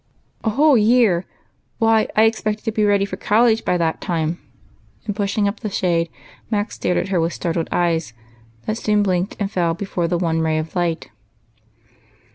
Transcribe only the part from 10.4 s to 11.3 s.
ray of light.